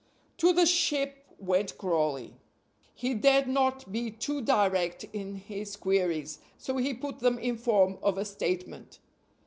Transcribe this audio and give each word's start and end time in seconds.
To 0.37 0.51
the 0.51 0.65
"Ship" 0.65 1.15
went 1.37 1.77
Crawley. 1.77 2.33
He 2.95 3.13
dared 3.13 3.47
not 3.47 3.91
be 3.91 4.09
too 4.09 4.41
direct 4.41 5.03
in 5.13 5.35
his 5.35 5.75
queries, 5.75 6.39
so 6.57 6.77
he 6.77 6.95
put 6.95 7.19
them 7.19 7.37
in 7.37 7.55
form 7.55 7.99
of 8.01 8.17
a 8.17 8.25
statement. 8.25 8.97